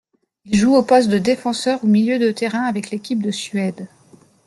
Il 0.45 0.55
joue 0.57 0.73
au 0.75 0.81
poste 0.81 1.09
de 1.09 1.19
défenseur 1.19 1.83
ou 1.83 1.87
milieu 1.87 2.17
de 2.17 2.31
terrain 2.31 2.63
avec 2.63 2.89
l'équipe 2.89 3.21
de 3.21 3.29
Suède. 3.29 3.85